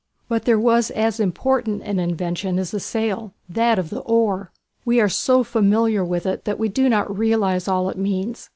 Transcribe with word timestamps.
But 0.27 0.45
there 0.45 0.57
was 0.59 0.89
as 0.89 1.19
important 1.19 1.83
an 1.83 1.99
invention 1.99 2.57
as 2.57 2.71
the 2.71 2.79
sail 2.79 3.35
that 3.47 3.77
of 3.77 3.91
the 3.91 3.99
oar. 3.99 4.51
We 4.83 4.99
are 4.99 5.07
so 5.07 5.43
familiar 5.43 6.03
with 6.03 6.25
it, 6.25 6.43
that 6.45 6.57
we 6.57 6.69
do 6.69 6.89
not 6.89 7.15
realize 7.15 7.67
all 7.67 7.87
it 7.87 7.99
means. 7.99 8.49